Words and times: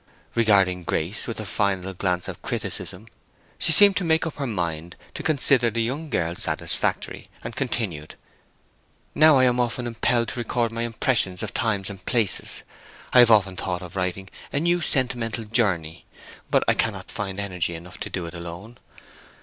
Regarding 0.33 0.81
Grace 0.83 1.27
with 1.27 1.39
a 1.39 1.45
final 1.45 1.93
glance 1.93 2.27
of 2.27 2.41
criticism, 2.41 3.05
she 3.59 3.71
seemed 3.71 3.95
to 3.97 4.03
make 4.03 4.25
up 4.25 4.37
her 4.37 4.47
mind 4.47 4.95
to 5.13 5.21
consider 5.21 5.69
the 5.69 5.83
young 5.83 6.09
girl 6.09 6.33
satisfactory, 6.33 7.27
and 7.43 7.55
continued: 7.55 8.15
"Now 9.13 9.37
I 9.37 9.43
am 9.43 9.59
often 9.59 9.85
impelled 9.85 10.29
to 10.29 10.39
record 10.39 10.71
my 10.71 10.81
impressions 10.81 11.43
of 11.43 11.53
times 11.53 11.87
and 11.91 12.03
places. 12.03 12.63
I 13.13 13.19
have 13.19 13.29
often 13.29 13.55
thought 13.55 13.83
of 13.83 13.95
writing 13.95 14.31
a 14.51 14.59
'New 14.59 14.81
Sentimental 14.81 15.43
Journey.' 15.43 16.05
But 16.49 16.63
I 16.67 16.73
cannot 16.73 17.11
find 17.11 17.39
energy 17.39 17.75
enough 17.75 17.99
to 17.99 18.09
do 18.09 18.25
it 18.25 18.33
alone. 18.33 18.79